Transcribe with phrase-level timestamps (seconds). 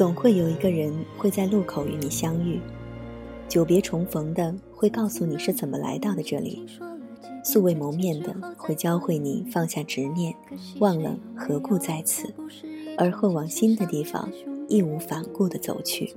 [0.00, 2.58] 总会有一个人会在路口与你相遇，
[3.46, 6.64] 久别重逢的会告诉你是怎么来到的这里，
[7.44, 10.34] 素未谋面的会教会你放下执念，
[10.78, 12.32] 忘了何故在此，
[12.96, 14.32] 而后往新的地方
[14.70, 16.14] 义无反顾地走去。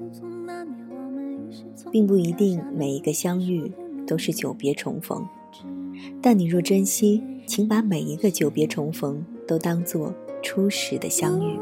[1.92, 3.70] 并不一定每一个相遇
[4.08, 5.28] 都是久别重逢，
[6.22, 11.60] 但你若珍惜，请把每一个久别重逢都当作初始的相遇。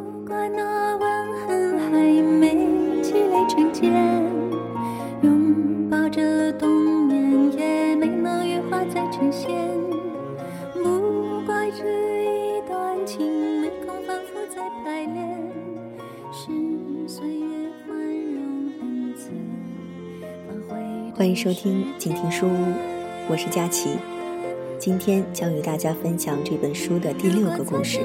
[5.21, 6.67] 拥抱着冬
[7.05, 9.51] 眠，也没能羽化再成仙。
[10.73, 11.85] 不怪这
[12.23, 15.37] 一段情，没空反复再排练。
[16.31, 16.48] 是
[17.07, 19.29] 岁月宽容恩赐。
[21.15, 22.73] 欢迎收听静听书屋，
[23.29, 23.98] 我是佳琪。
[24.79, 27.99] 今天将与大家分享这本书的第六个故事。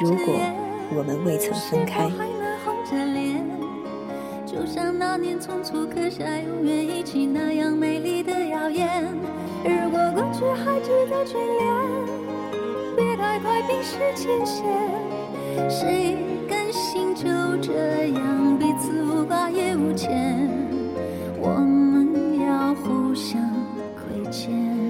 [0.00, 0.34] 如果
[0.96, 2.10] 我们未曾分开。
[5.22, 9.06] 年匆促刻下永远一起那样美丽的谣言。
[9.64, 11.62] 如果过去还值得眷恋，
[12.96, 14.66] 别太快冰释前嫌。
[15.70, 16.16] 谁
[16.48, 17.22] 甘心就
[17.58, 17.72] 这
[18.08, 20.50] 样彼此无挂也无牵？
[21.40, 23.40] 我们要互相
[23.94, 24.81] 亏欠。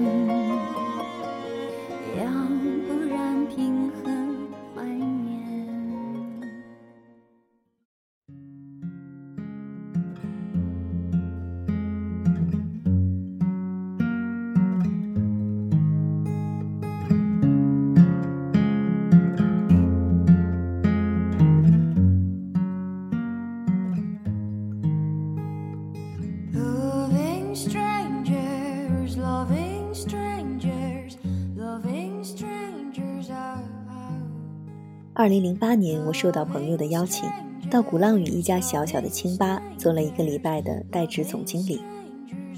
[35.15, 37.29] 二零零八年，我受到朋友的邀请，
[37.69, 41.79] 到鼓浪屿一家小小的清吧做了一个礼拜的代职总经理。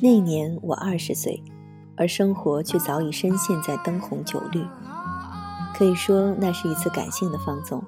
[0.02, 1.44] 那一年我二十岁，
[1.98, 4.64] 而生活却早已深陷在灯红酒绿。
[5.74, 7.84] 可以说，那是一次感性的放纵，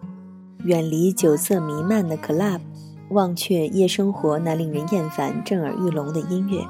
[0.66, 2.59] 远离酒色弥漫的 club，
[3.11, 6.61] 忘却夜生活那令人厌烦、震耳欲聋的音乐，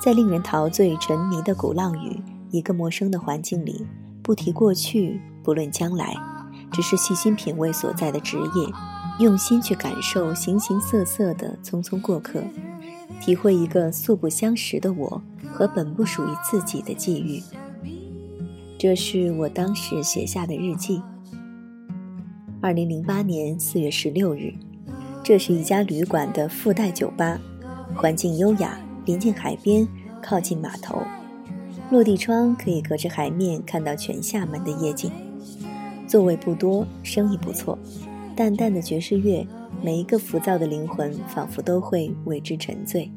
[0.00, 2.18] 在令人陶醉、沉迷的鼓浪屿
[2.50, 3.86] 一个陌生的环境里，
[4.22, 6.16] 不提过去，不论将来。
[6.70, 8.66] 只是细心品味所在的职业，
[9.18, 12.42] 用心去感受形形色色的匆匆过客，
[13.20, 17.42] 体会一个素不相识的我和本不属于自己的际遇。
[18.78, 21.02] 这是我当时写下的日记。
[22.60, 24.52] 二零零八年四月十六日，
[25.24, 27.38] 这是一家旅馆的附带酒吧，
[27.94, 29.86] 环境优雅，临近海边，
[30.22, 31.02] 靠近码头，
[31.90, 35.10] 落地窗可以隔着海面看到全厦门的夜景。
[36.08, 37.78] 座位不多，生意不错。
[38.34, 39.46] 淡淡的爵士乐，
[39.82, 43.10] 每一个浮躁的灵魂仿佛都会为之沉醉。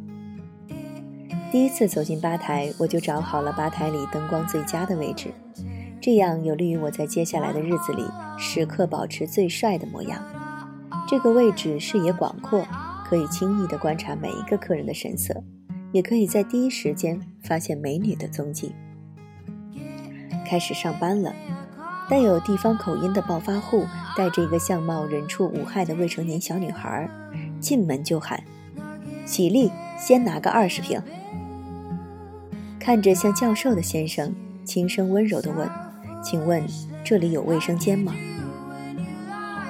[1.52, 5.30] 第一次走进吧台，我就找好了吧台里灯光最佳的位置，
[6.02, 8.04] 这样有利于我在接下来的日子里
[8.38, 10.22] 时刻保持最帅的模样。
[11.08, 12.66] 这个位置视野广阔，
[13.06, 15.44] 可以轻易地观察每一个客人的神色，
[15.92, 18.74] 也可以在第一时间发现美女的踪迹。
[20.46, 21.34] 开始上班了。
[22.12, 27.10] 带有地方口音的暴发户带着一个相貌人畜无害的未成年小女孩，
[27.62, 28.44] 进门就喊
[29.26, 31.02] ：“喜力，先拿个二十瓶。”
[32.78, 34.36] 看着像教授的先生，
[34.66, 35.70] 轻声温柔地问
[36.22, 36.62] ：“请问
[37.02, 38.14] 这里有卫生间吗？”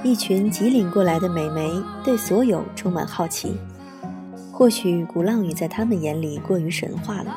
[0.01, 1.71] 一群急领过来的美眉
[2.03, 3.55] 对所有充满好奇，
[4.51, 7.35] 或许鼓浪屿在他们眼里过于神话了。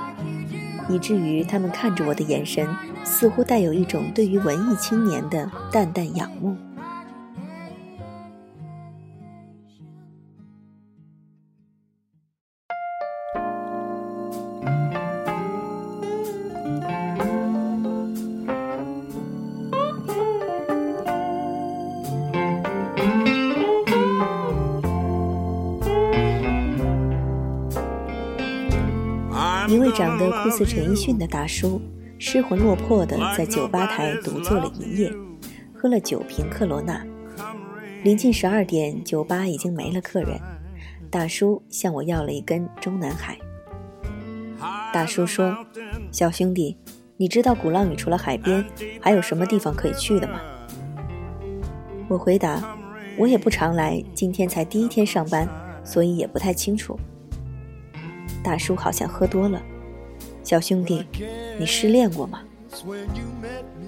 [0.89, 2.67] 以至于他们看着我的眼神，
[3.05, 6.57] 似乎带有一种对于文艺青年的淡淡仰慕。
[29.67, 31.81] 一位长得酷似陈奕迅的大叔，
[32.19, 35.13] 失魂落魄地在酒吧台独坐了一夜，
[35.75, 37.05] 喝了九瓶克罗纳。
[38.03, 40.41] 临近十二点，酒吧已经没了客人，
[41.11, 43.37] 大叔向我要了一根中南海。
[44.93, 45.57] 大叔说
[46.13, 46.77] ：“小兄弟，
[47.17, 48.65] 你知道鼓浪屿除了海边，
[49.01, 50.41] 还有什么地方可以去的吗？”
[52.09, 52.77] 我回答
[53.19, 55.49] ：“我也不常来，今天才第一天上班，
[55.83, 56.99] 所以也不太清楚。”
[58.45, 59.61] 大叔好像喝多了，
[60.45, 61.03] 小兄弟，
[61.59, 62.43] 你失恋过吗？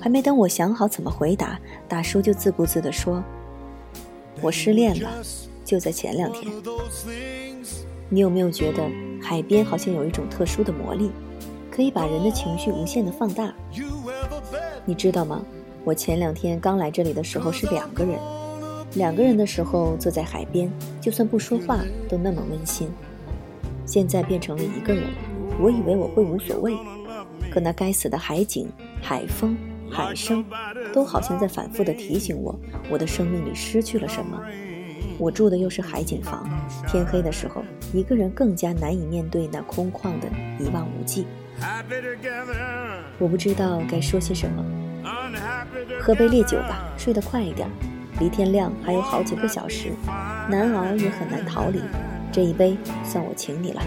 [0.01, 3.23] 还没等我想好怎么回答，大叔就自顾自地说
[4.41, 5.23] ：“我失恋了，
[5.67, 6.51] 就在前两天。
[8.09, 8.83] 你有没有觉得
[9.21, 11.11] 海边好像有一种特殊的魔力，
[11.71, 13.53] 可以把人的情绪无限的放大？
[14.87, 15.45] 你知道吗？
[15.85, 18.19] 我前两天刚来这里的时候是两个人，
[18.95, 20.73] 两个人的时候坐在海边，
[21.03, 22.89] 就算不说话都那么温馨。
[23.85, 25.05] 现在变成了一个人，
[25.59, 26.77] 我以为我会无所谓，
[27.51, 28.69] 可那该死的海景、
[29.01, 29.57] 海风、
[29.91, 30.45] 海声，
[30.93, 32.59] 都好像在反复的提醒我，
[32.91, 34.41] 我的生命里失去了什么。
[35.19, 36.47] 我住的又是海景房，
[36.87, 37.65] 天黑的时候，
[37.95, 41.27] 一个人更加难以面对那空旷的一望无际。
[43.19, 44.63] 我不知道该说些什么。
[45.99, 47.67] 喝杯烈酒吧，睡得快一点，
[48.21, 49.91] 离天亮还有好几个小时，
[50.51, 51.81] 难熬也很难逃离。
[52.31, 53.81] 这一杯算我请你了。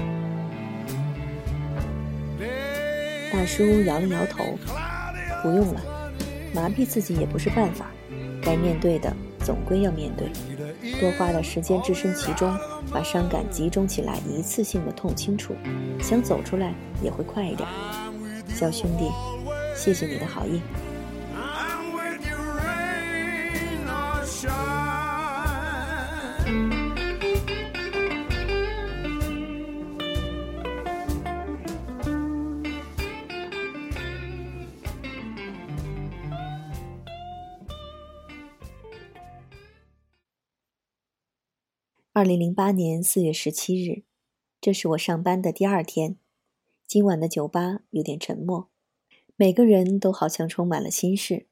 [3.39, 4.59] 大叔摇了摇头，
[5.41, 5.81] 不用了，
[6.53, 7.89] 麻痹自己也不是办法，
[8.41, 9.15] 该面对的
[9.45, 10.27] 总归要面对。
[11.00, 12.53] 多花点时间置身其中，
[12.91, 15.56] 把伤感集中起来，一次性的痛清楚，
[16.01, 17.65] 想走出来也会快一点。
[18.50, 19.09] 小兄弟，
[19.74, 20.59] 谢谢你的好意。
[42.19, 44.04] 二零零八年四月十七日，
[44.60, 46.18] 这是我上班的第二天。
[46.86, 48.68] 今晚的酒吧有点沉默，
[49.38, 51.45] 每个人都好像充满了心事，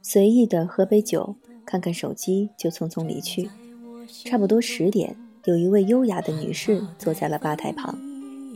[0.00, 1.34] 随意的喝杯酒，
[1.66, 3.50] 看看手机就匆匆离去。
[4.24, 5.16] 差不多十点，
[5.46, 7.98] 有一位优雅的女士坐在了吧台旁，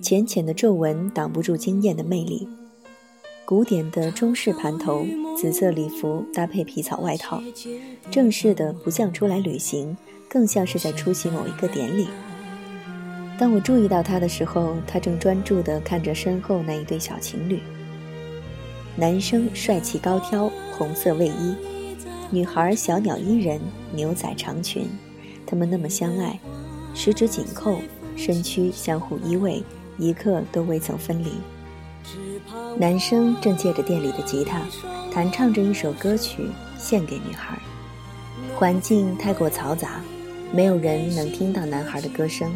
[0.01, 2.49] 浅浅的皱纹挡不住惊艳的魅力。
[3.45, 5.05] 古典的中式盘头，
[5.37, 7.43] 紫色礼服搭配皮草外套，
[8.09, 9.97] 正式的不像出来旅行。
[10.37, 12.09] 更像是在出席某一个典礼。
[13.39, 17.63] 当我注意到他的时候，他正专注地看着身后那一对小情侣。
[18.97, 21.55] 男生帅气高挑，红色卫衣；
[22.31, 23.59] 女孩小鸟依人，
[23.93, 24.87] 牛仔长裙。
[25.47, 26.39] 他们那么相爱，
[26.95, 27.79] 十指紧扣，
[28.15, 29.63] 身躯相互依偎，
[29.97, 31.33] 一刻都未曾分离。
[32.77, 34.61] 男生正借着店里的吉他，
[35.11, 36.47] 弹唱着一首歌曲
[36.77, 37.59] 献给女孩。
[38.55, 40.03] 环境太过嘈杂。
[40.53, 42.53] 没有人能听到男孩的歌声，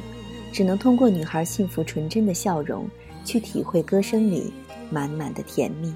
[0.52, 2.88] 只能通过女孩幸福纯真的笑容，
[3.25, 4.52] 去体会歌声里
[4.90, 5.94] 满满的甜蜜。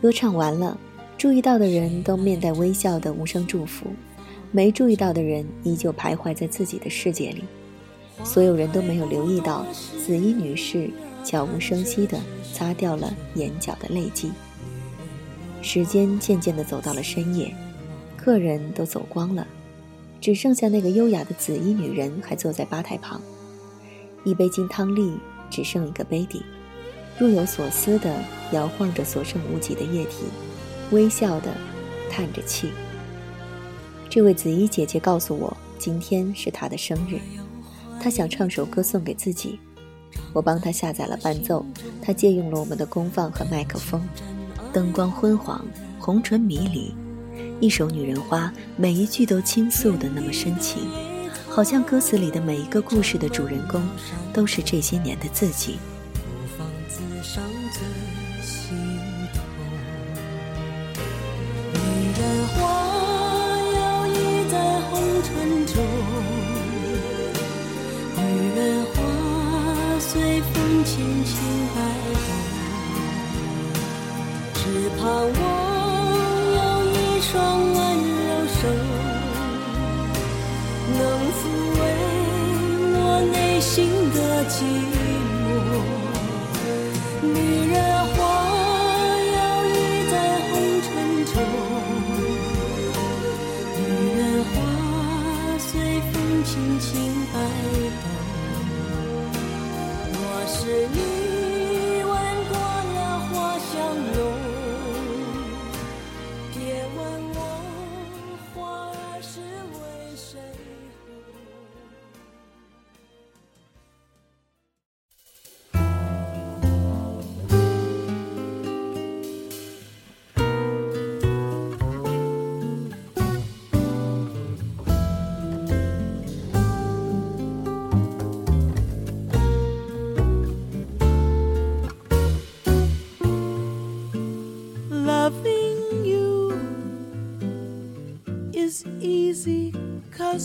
[0.00, 0.78] 歌唱完了，
[1.18, 3.86] 注意到的人都面带微笑的无声祝福，
[4.52, 7.44] 没注意到的人依旧徘徊在自己的世界里。
[8.22, 9.66] 所有人都没有留意到，
[9.98, 10.90] 紫衣女士
[11.24, 12.18] 悄无声息地
[12.52, 14.30] 擦掉了眼角的泪迹。
[15.62, 17.54] 时间渐渐地走到了深夜，
[18.16, 19.46] 客人都走光了。
[20.20, 23.20] 只剩下那个优雅的紫衣女人还坐在吧台旁，
[24.24, 25.14] 一杯金汤力
[25.48, 26.42] 只剩一个杯底，
[27.18, 28.14] 若有所思地
[28.52, 30.26] 摇晃着所剩无几的液体，
[30.90, 31.54] 微笑地
[32.10, 32.70] 叹着气。
[34.10, 37.18] 这位紫衣姐姐告诉我，今天是她的生日，
[37.98, 39.58] 她想唱首歌送给自己。
[40.32, 41.64] 我帮她下载了伴奏，
[42.02, 44.02] 她借用了我们的功放和麦克风，
[44.72, 45.64] 灯光昏黄，
[45.98, 46.92] 红唇迷离。
[47.60, 50.88] 一首《女人花》，每一句都倾诉的那么深情，
[51.46, 53.86] 好像歌词里的每一个故事的主人公，
[54.32, 55.78] 都是这些年的自己。
[61.74, 61.78] 女
[62.16, 62.58] 人花
[63.74, 65.84] 摇曳在红尘中，
[68.16, 68.20] 女
[68.56, 68.96] 人花
[70.00, 71.36] 随风轻轻
[71.74, 71.78] 摆
[72.24, 72.28] 动，
[74.54, 75.04] 只盼
[75.42, 75.59] 望。
[77.30, 78.66] 双温柔手，
[80.98, 81.40] 能抚
[81.78, 81.80] 慰
[82.96, 82.98] 我
[83.32, 83.70] 内心
[84.10, 84.16] 的
[84.50, 84.52] 寂
[85.30, 85.64] 寞。
[87.22, 87.28] 女
[87.70, 87.74] 人
[88.08, 88.18] 花
[89.36, 89.72] 摇曳
[90.10, 90.12] 在
[90.48, 90.90] 红尘
[91.26, 91.32] 中，
[93.76, 93.78] 女
[94.18, 94.52] 人花
[95.58, 95.70] 随
[96.10, 96.12] 风
[96.44, 96.90] 轻轻
[97.32, 97.34] 摆
[98.02, 98.04] 动。
[100.12, 100.18] 我
[100.48, 100.52] 是
[100.92, 101.09] 你。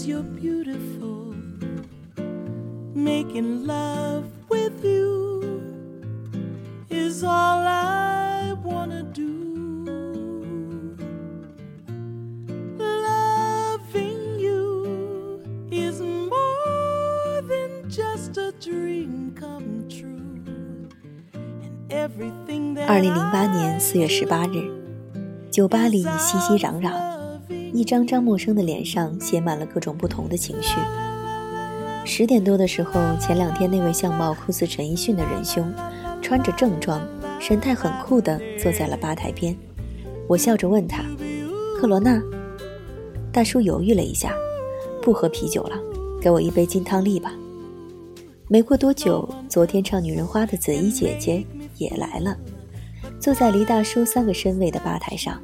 [0.06, 1.34] You're beautiful.
[2.94, 5.42] Making love with you
[6.90, 9.34] is all I wanna do.
[12.78, 20.44] Loving you is more than just a dream come true.
[21.34, 24.70] And everything that 二零零八年四月十八日，
[25.52, 26.92] 酒吧里熙熙攘攘，
[27.86, 30.80] 张张陌生的脸上写满了各种不同的情绪。
[32.04, 35.72] 十点多的时候，前两天那位相貌酷似陈奕迅的仁兄，
[36.22, 37.02] 穿着正装，
[37.40, 39.56] 神态很酷地坐在了吧台边。
[40.28, 41.04] 我笑着问他
[41.80, 42.22] ：“克罗娜？”
[43.34, 44.34] 大叔犹豫了一下，
[45.02, 45.78] 不喝啤酒了，
[46.22, 47.34] 给我一杯金汤力吧。
[48.48, 51.44] 没过多久，昨天唱《女人花》的紫衣姐姐
[51.78, 52.38] 也来了，
[53.20, 55.42] 坐在离大叔三个身位的吧台上。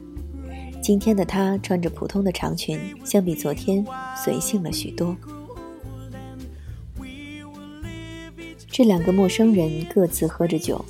[0.82, 3.86] 今天的她穿着普通的长裙，相比昨天
[4.16, 5.16] 随性了许多。
[8.68, 10.84] 这两个陌生人各自喝着酒，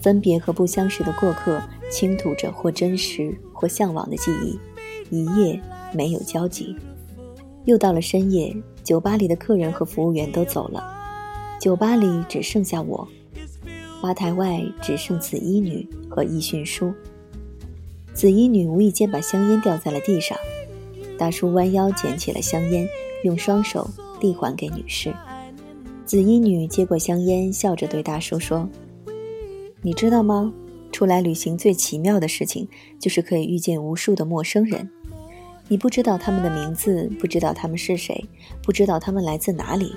[0.00, 1.60] 分别和不相识的过客
[1.90, 4.58] 倾吐着或真实或向往的记忆，
[5.10, 5.60] 一夜
[5.92, 6.76] 没有交集。
[7.64, 10.82] 又到了深夜，酒吧里的客人和服务员都走了，
[11.60, 13.08] 酒吧里只剩下我，
[14.00, 16.94] 吧台外只剩紫衣女和易迅书。
[18.18, 20.36] 紫衣女无意间把香烟掉在了地上，
[21.16, 22.84] 大叔弯腰捡起了香烟，
[23.22, 25.14] 用双手递还给女士。
[26.04, 28.68] 紫衣女接过香烟，笑着对大叔说
[29.82, 30.52] ：“你知道吗？
[30.90, 32.66] 出来旅行最奇妙的事情，
[32.98, 34.90] 就是可以遇见无数的陌生人。
[35.68, 38.28] 你不知道他们的名字，不知道他们是谁，
[38.64, 39.94] 不知道他们来自哪里，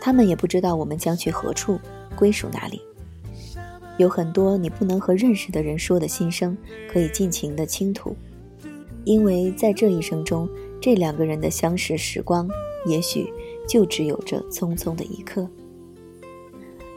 [0.00, 1.78] 他们也不知道我们将去何处，
[2.16, 2.82] 归属哪里。
[3.98, 6.56] 有很多你不能和认识的人说的心声，
[6.90, 8.16] 可以尽情的倾吐，
[9.04, 10.48] 因为在这一生中，
[10.80, 12.48] 这两个人的相识时光，
[12.86, 13.26] 也许……”
[13.66, 15.48] 就只有这匆匆的一刻。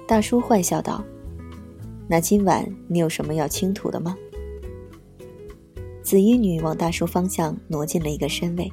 [0.06, 1.02] 大叔坏笑道
[2.10, 4.14] ：“那今晚你有什么要倾吐的吗？”
[6.04, 8.70] 紫衣女往大叔方向挪进了一个身位，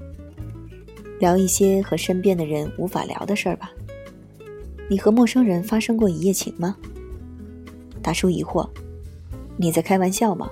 [1.20, 3.70] 聊一些和身边的人无法聊的事儿吧。
[4.90, 6.76] 你和陌生人发生过一夜情吗？
[8.04, 8.68] 大叔疑惑
[9.56, 10.50] ：“你在开玩笑吗？”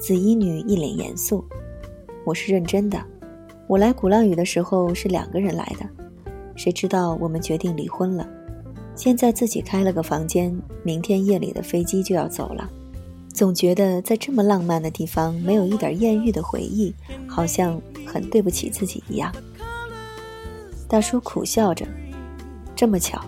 [0.00, 1.44] 紫衣女一脸严肃
[2.24, 2.98] ：“我是认真的。”
[3.68, 5.86] 我来鼓浪屿的时候是两个人来的，
[6.56, 8.26] 谁知道我们决定离婚了，
[8.96, 12.66] 现在自己开了个房间，明天夜里的飞机就要走了，
[13.34, 16.94] 总觉得在这么浪漫的地方没有一点艳遇的回忆，
[17.28, 19.30] 好像很对不起自己一样。
[20.88, 21.86] 大叔苦笑着，
[22.74, 23.22] 这么巧，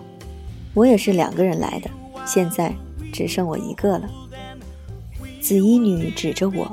[0.72, 1.90] 我也是两个人来的，
[2.32, 2.72] 现在
[3.12, 4.08] 只剩我一个了。
[5.40, 6.70] 紫衣女指着我，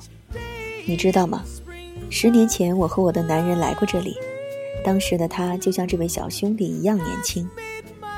[0.85, 1.43] 你知道吗？
[2.11, 4.15] 十年前，我和我的男人来过这里，
[4.85, 7.49] 当时的他就像这位小兄弟一样年轻。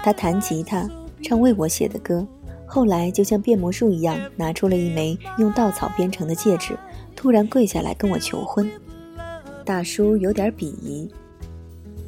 [0.03, 0.85] 他弹吉他，
[1.23, 2.27] 唱为我写的歌，
[2.65, 6.77] 后来就像变魔术一样，拿出了一枚用稻草编成的戒指，
[7.15, 8.69] 突然跪下来跟我求婚。
[9.63, 11.09] 大叔有点鄙夷，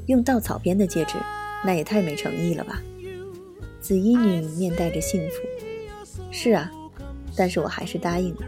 [0.08, 1.16] 用稻草编的戒指，
[1.64, 2.82] 那也太没诚意了吧？
[3.82, 5.38] 紫衣女面带着幸福，
[6.32, 6.72] 是啊，
[7.36, 8.42] 但是我还是答应了。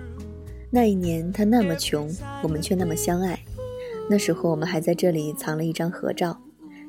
[0.69, 2.09] 那一年他那么穷，
[2.43, 3.37] 我们却那么相爱。
[4.09, 6.39] 那时候我们还在这里藏了一张合照，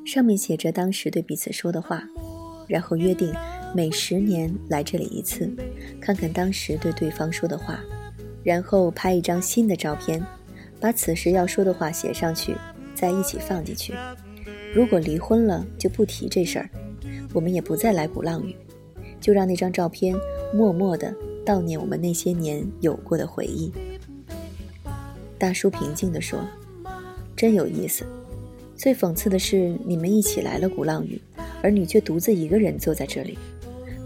[0.05, 2.03] 上面写着当时对彼此说的话，
[2.67, 3.33] 然后约定
[3.73, 5.51] 每十年来这里一次，
[5.99, 7.79] 看看当时对对方说的话，
[8.43, 10.23] 然后拍一张新的照片，
[10.79, 12.55] 把此时要说的话写上去，
[12.93, 13.93] 再一起放进去。
[14.73, 16.69] 如果离婚了就不提这事儿，
[17.35, 18.55] 我们也不再来鼓浪屿，
[19.19, 20.15] 就让那张照片
[20.53, 21.13] 默默的。
[21.45, 23.71] 悼念我们那些年有过的回忆。
[25.37, 26.39] 大叔平静地说
[27.37, 28.03] ：“真有意思。
[28.75, 31.21] 最讽刺的是，你们一起来了鼓浪屿，
[31.61, 33.37] 而你却独自一个人坐在这里。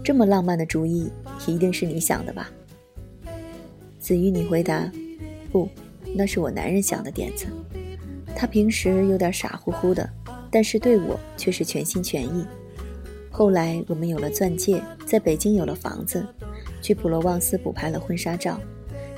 [0.04, 1.10] 这么浪漫的主意，
[1.46, 2.50] 一定是你想的吧？”
[3.98, 4.92] 子瑜，你回答
[5.50, 5.66] ：“不，
[6.14, 7.46] 那是我男人想的点子。
[8.36, 10.06] 他平时有点傻乎乎的，
[10.50, 12.44] 但是对我却是全心全意。
[13.30, 16.26] 后来我们有了钻戒，在北京有了房子。”
[16.82, 18.58] 去普罗旺斯补拍了婚纱照，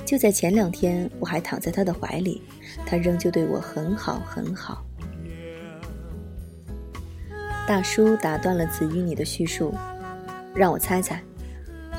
[0.05, 2.41] 就在前两天，我还躺在他的怀里，
[2.85, 4.83] 他仍旧对我很好很好。
[7.65, 9.73] 大叔打断了子瑜你的叙述，
[10.53, 11.23] 让我猜猜，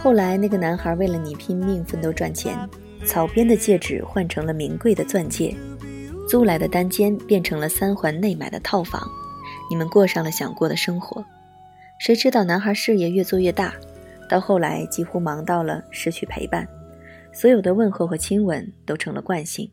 [0.03, 2.59] 后来那个男孩为了你拼命奋斗赚钱，
[3.07, 5.57] 草编的戒指换成了名贵的钻戒，
[6.29, 9.03] 租来的单间变成了三环内买的套房，
[9.71, 11.25] 你们过上了想过的生活。
[12.01, 13.75] 谁知道男孩事业越做越大。
[14.29, 16.67] 到后来，几乎忙到了失去陪伴，
[17.33, 19.71] 所有的问候和亲吻都成了惯性。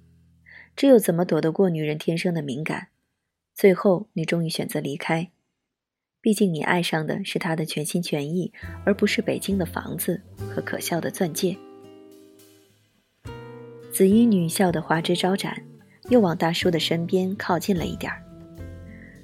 [0.75, 2.89] 这又怎么躲得过女人天生的敏感？
[3.53, 5.31] 最后你终于选择离开。
[6.19, 8.53] 毕竟你爱上的是他的全心全意，
[8.85, 10.21] 而不是北京的房子
[10.53, 11.57] 和可笑的钻戒。
[13.91, 15.63] 紫衣女笑得花枝招展，
[16.09, 18.23] 又往大叔的身边靠近了一点儿。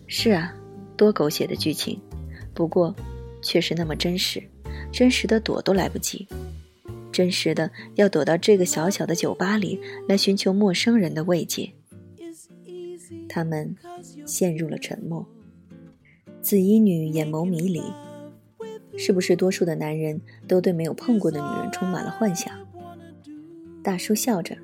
[0.08, 0.54] 是啊，
[0.98, 2.02] 多狗血的剧情，
[2.58, 2.96] 不过，
[3.40, 4.42] 却是那么真实，
[4.92, 6.28] 真实的躲都来不及，
[7.12, 11.74] 真实的要躲到这个小小的酒吧里来寻求陌生人的慰藉。
[13.30, 13.76] 他们
[14.26, 15.24] 陷入了沉默。
[16.42, 17.80] 紫衣女眼眸迷离，
[18.98, 22.52] 是不是多数的男人都对没有碰过的女人充满了幻想？
[23.84, 24.58] 大叔笑着：“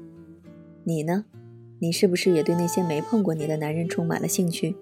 [0.84, 1.26] 你呢？
[1.78, 4.76] 你是不是也对那些没碰过你的男人充满了兴趣？”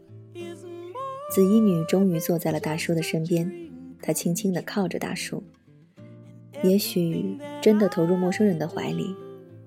[1.33, 3.51] 紫衣女终于坐在了大叔的身边，
[4.01, 5.41] 她轻轻地靠着大叔。
[6.61, 9.15] 也许真的投入陌生人的怀里，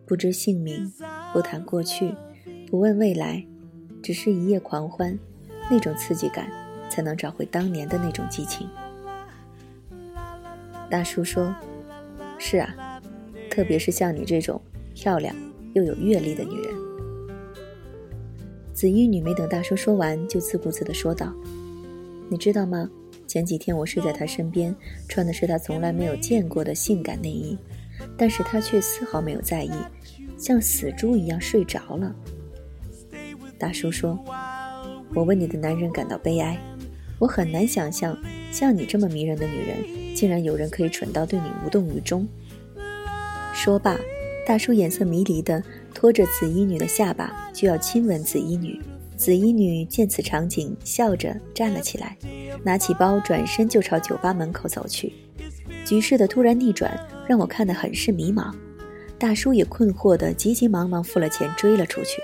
[0.06, 0.92] 不知姓名，
[1.32, 2.14] 不谈过去，
[2.70, 3.44] 不问未来，
[4.02, 5.18] 只是一夜狂欢，
[5.70, 6.48] 那种刺激感。
[6.90, 8.68] 才能找回当年的那种激情。
[10.88, 11.52] 大叔说
[12.38, 13.00] ：“是啊，
[13.50, 14.60] 特别是像你这种
[14.94, 15.34] 漂亮
[15.72, 16.73] 又有阅历的女人。”
[18.74, 21.32] 紫衣女没等大叔说完，就自顾自地说道
[22.28, 22.90] ：“你知道吗？
[23.28, 24.74] 前几天我睡在他身边，
[25.08, 27.56] 穿的是他从来没有见过的性感内衣，
[28.18, 29.70] 但是他却丝毫没有在意，
[30.36, 32.14] 像死猪一样睡着了。”
[33.56, 34.18] 大叔说
[35.14, 36.58] ：“我为你的男人感到悲哀。”
[37.20, 38.18] 我很难想象，
[38.50, 42.26] 像你这么迷人的女人，竟然有人可以蠢到对你无动于衷。
[43.54, 43.96] 说罢，
[44.46, 45.62] 大叔眼色迷离的
[45.94, 48.78] 拖着紫衣女的下巴，就要亲吻紫衣女。
[49.16, 52.16] 紫衣女见此场景，笑着站了起来，
[52.62, 55.12] 拿起包，转身就朝酒吧门口走去。
[55.84, 58.52] 局势的突然逆转，让我看得很是迷茫。
[59.18, 62.20] 大叔也困惑的急急忙忙付了钱，追了出去。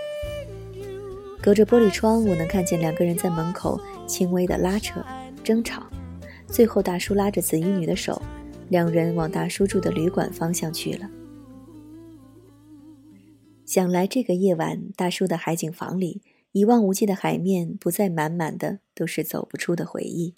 [1.41, 5.03] 隔着玻璃窗，我能看见两个人在门口轻微的拉扯、
[5.43, 5.83] 争吵。
[6.47, 8.21] 最后，大叔拉着紫衣女的手，
[8.69, 11.09] 两人往大叔住的旅馆方向去了。
[13.71, 20.35] 想来这个夜晚，大叔的海景房里，一望无际的海面，不再满满的都是走不出的回忆。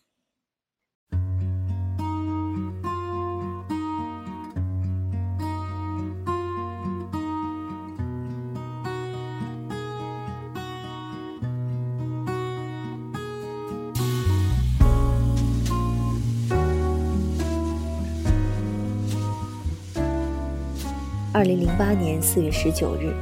[21.42, 23.12] 二零零八年四月十九日，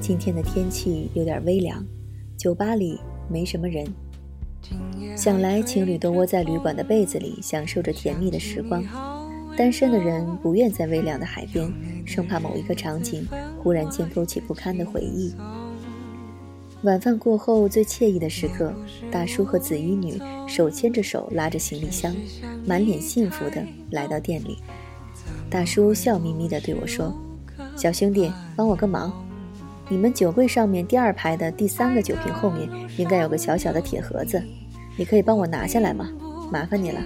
[0.00, 1.84] 今天的天气有点微凉，
[2.34, 3.86] 酒吧里没什么人。
[5.14, 8.82] 想来情侣都窝在旅馆的被子里，享受着甜蜜的时光。
[9.58, 11.70] 单身的人不愿在微凉的海边，
[12.06, 13.28] 生怕某一个场景
[13.62, 15.34] 忽然间勾起不堪的回忆。
[16.84, 18.72] 晚饭过后最惬意的时刻，
[19.10, 20.18] 大叔和紫衣女
[20.48, 22.16] 手牵着手，拉着行李箱，
[22.64, 24.56] 满脸幸福的来到店里。
[25.50, 27.14] 大叔笑眯眯的对我说。
[27.80, 29.10] 小兄弟，帮我个忙，
[29.88, 34.38] 你们酒柜上面第二排的第三个酒瓶后面应该有个小小的铁盒子，
[34.98, 36.06] 你可以帮我拿下来吗？
[36.52, 37.00] 麻烦你了。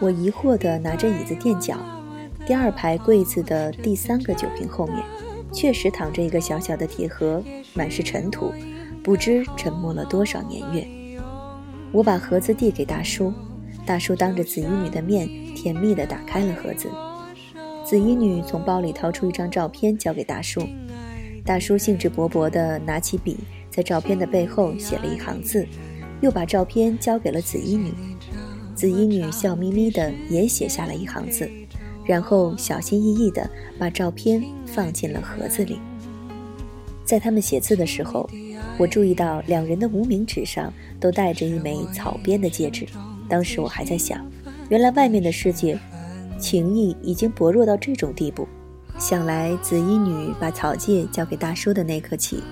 [0.00, 1.76] 我疑惑地拿着椅子垫脚，
[2.44, 4.96] 第二排柜子的第三个酒瓶后面，
[5.52, 7.40] 确实躺着一个小小的铁盒，
[7.72, 8.52] 满是尘土，
[9.04, 10.84] 不知沉默了多少年月。
[11.92, 13.32] 我把盒子递给大叔，
[13.86, 16.90] 大叔当着紫衣女的面，甜蜜地打开了盒子。
[17.90, 20.62] 紫衣女从包里掏出一张照片，交给大叔。
[21.44, 25.66] 大叔兴致勃勃地拿起笔，在照片的背后写了一行字，
[26.20, 27.92] 又把照片交给了紫衣女。
[28.76, 31.50] 紫衣女笑眯眯地也写下了一行字，
[32.04, 35.80] 然后小心翼翼地把照片放进了盒子里。
[37.04, 38.30] 在他们写字的时候，
[38.78, 42.86] 我注意到两人的无名指上都戴着一枚草编的戒指。
[43.28, 44.24] 当时我还在想，
[44.68, 45.76] 原来外面的世界。
[46.40, 48.48] 情谊已经薄弱到这种地步，
[48.98, 52.42] 想来紫衣女把草戒交给大叔的那刻起，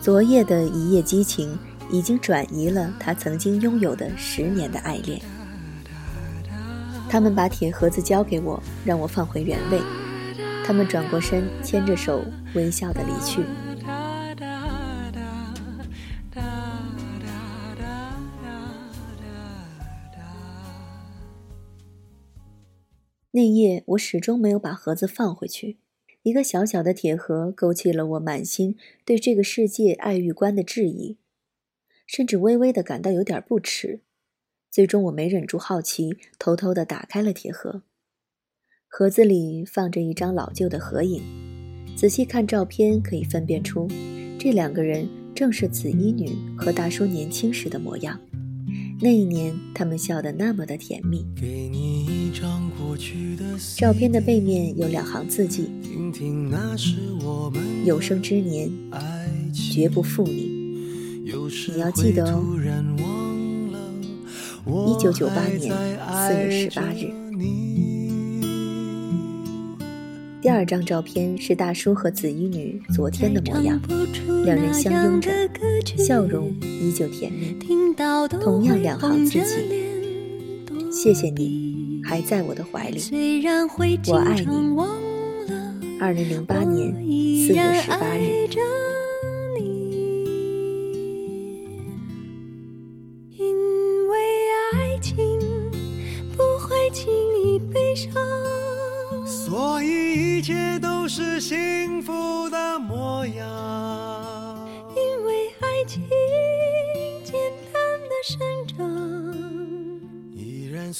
[0.00, 1.58] 昨夜的一夜激情
[1.90, 5.20] 已经转移了他曾经拥有的十年的爱恋。
[7.08, 9.80] 他们把铁盒子交给我，让我放回原位。
[10.64, 13.42] 他们转过身，牵着手，微笑的离去。
[23.62, 25.78] 夜，我始终没有把盒子放回去。
[26.22, 31.16] 一个小小的铁盒勾起了我满心对这个世界爱欲观的质疑，
[32.06, 34.00] 甚至微微的感到有点不耻。
[34.70, 37.82] 最终，我没忍住好奇，偷偷的打开了铁盒。
[38.88, 41.22] 盒子里放着一张老旧的合影，
[41.96, 43.88] 仔细看照片可以分辨出，
[44.38, 45.42] 这两个人正。
[45.42, 48.16] 正是紫衣女和大叔年轻时的模样。
[49.04, 51.26] 那一年，他们笑得那么的甜蜜。
[53.76, 55.68] 照片的背面有两行字迹
[57.84, 58.70] ：“有生之年，
[59.52, 60.62] 绝不负你。”
[61.74, 62.44] 你要记得哦。
[64.86, 65.74] 一九九八年
[66.28, 67.21] 四月十八日。
[70.42, 73.80] 第二张照片是大叔和紫衣女昨天的模样，
[74.44, 75.30] 两人相拥着，
[75.96, 77.56] 笑容依旧甜蜜。
[78.40, 79.46] 同样两行字迹：
[80.90, 83.00] 谢谢你还在我的怀里，
[84.08, 84.46] 我爱你。
[86.00, 86.92] 二零零八年
[87.46, 88.91] 四月十八日。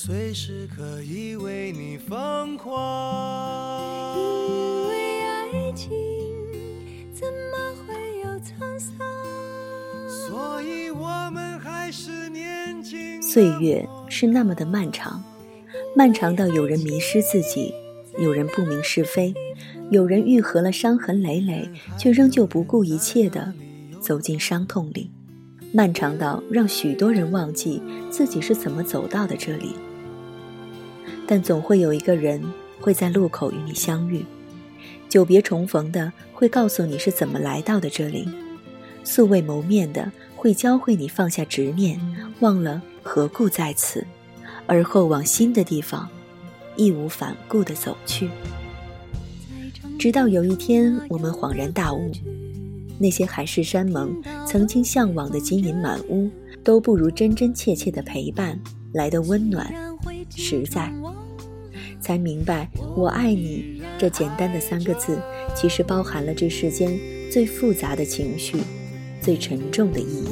[0.04, 4.18] 随时可以为你疯狂。
[4.18, 5.92] 因为爱情
[7.12, 8.98] 怎么会有沧桑？
[10.08, 13.22] 所以我们还是年轻。
[13.22, 15.22] 岁月是那么的漫长，
[15.94, 17.72] 漫长到有人迷失自己。
[18.18, 19.32] 有人不明是非，
[19.92, 23.52] 有人愈合了伤痕累累，却仍旧不顾一切的
[24.00, 25.12] 走进伤痛里，
[25.72, 29.76] 漫长到让许多人忘记自己是怎么走到的这里。
[31.32, 32.42] 但总会有一个人
[32.78, 34.22] 会在路口与你相遇，
[35.08, 38.28] 久别重逢的会告诉你是怎么来到的这里，
[39.02, 41.98] 素未谋面的会教会你放下执念，
[42.40, 44.06] 忘了何故在此，
[44.66, 46.06] 而后往新的地方。
[46.76, 48.28] 义无反顾地走去，
[49.98, 52.12] 直到有一天，我们恍然大悟：
[52.98, 56.28] 那些海誓山盟、曾经向往的金银满屋，
[56.62, 58.60] 都不如真真切切的陪伴
[58.92, 59.74] 来的温暖、
[60.36, 60.92] 实在。
[62.02, 65.18] 才明白，“我爱你”这简单的三个字，
[65.54, 66.98] 其实包含了这世间
[67.30, 68.58] 最复杂的情绪、
[69.20, 70.28] 最沉重的意义。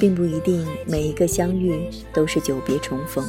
[0.00, 1.76] 并不一定每一个相遇
[2.12, 3.24] 都是久别重逢。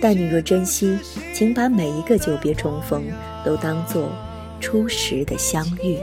[0.00, 0.96] 但你若珍惜，
[1.34, 3.02] 请把每一个久别重逢
[3.44, 4.10] 都当作
[4.60, 5.98] 初识的相遇。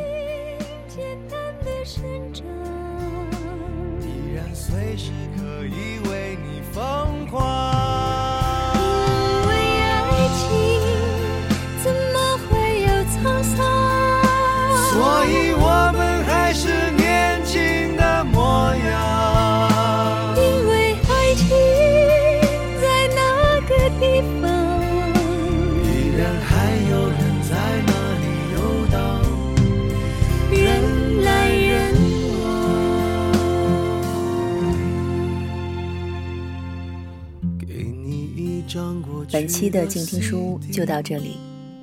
[39.39, 41.37] 本期的静听书屋就到这里，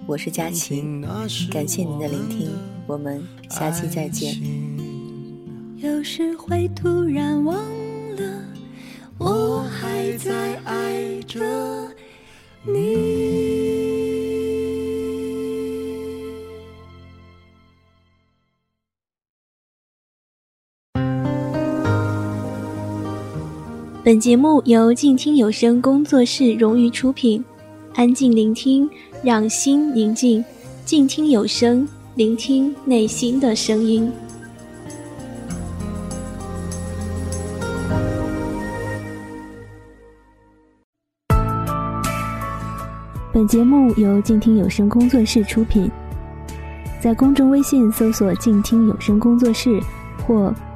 [0.06, 0.84] 我是佳琪，
[1.50, 2.50] 感谢您的聆听，
[2.86, 4.38] 我们下期再见。
[5.78, 7.56] 有时会突然忘
[8.16, 8.44] 了，
[9.16, 11.40] 我还在爱着
[12.62, 13.35] 你。
[24.06, 27.44] 本节目由静听有声工作室荣誉出品，
[27.96, 28.88] 安静聆听，
[29.20, 30.44] 让心宁静，
[30.84, 34.08] 静听有声，聆听内心的声音。
[43.32, 45.90] 本节目由静听有声工作室出品，
[47.00, 49.80] 在公众微信搜索“静听有声工作室”
[50.24, 50.54] 或“